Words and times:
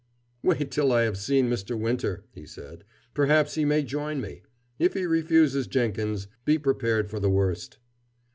"Wait 0.41 0.71
till 0.71 0.91
I 0.91 1.03
have 1.03 1.15
seen 1.15 1.47
Mr. 1.47 1.77
Winter," 1.79 2.25
he 2.31 2.43
said. 2.43 2.85
"Perhaps 3.13 3.53
he 3.53 3.65
may 3.65 3.83
join 3.83 4.19
me. 4.19 4.41
If 4.79 4.95
he 4.95 5.05
refuses, 5.05 5.67
Jenkins, 5.67 6.27
be 6.43 6.57
prepared 6.57 7.07
for 7.11 7.19
the 7.19 7.29
worst." 7.29 7.77